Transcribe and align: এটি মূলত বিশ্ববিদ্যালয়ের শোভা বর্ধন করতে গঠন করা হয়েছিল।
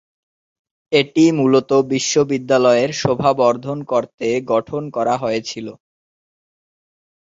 এটি 0.91 1.23
মূলত 1.37 1.71
বিশ্ববিদ্যালয়ের 1.91 2.91
শোভা 3.01 3.31
বর্ধন 3.39 3.77
করতে 3.91 4.27
গঠন 4.51 4.83
করা 4.95 5.15
হয়েছিল। 5.17 5.67